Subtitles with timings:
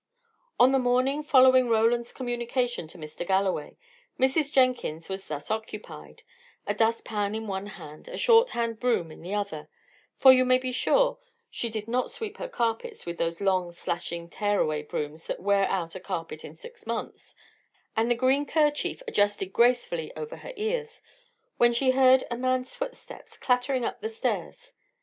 [0.59, 3.23] On the morning following Roland's communication to Mr.
[3.23, 3.77] Galloway,
[4.19, 4.51] Mrs.
[4.51, 6.23] Jenkins was thus occupied
[6.65, 9.69] a dust pan in one hand, a short hand broom in the other
[10.17, 11.19] for you may be sure
[11.51, 15.65] she did not sweep her carpets with those long, slashing, tear away brooms that wear
[15.69, 17.35] out a carpet in six months
[17.95, 21.03] and the green kerchief adjusted gracefully over her ears
[21.57, 24.73] when she heard a man's footsteps clattering up the stairs.